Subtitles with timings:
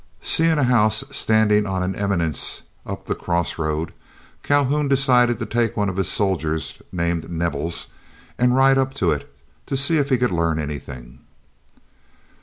[0.23, 3.93] Seeing a house standing on an eminence up the cross road,
[4.41, 7.89] Calhoun decided to take one of his soldiers named Nevels,
[8.39, 9.31] and ride up to it
[9.67, 11.19] to see if he could learn anything.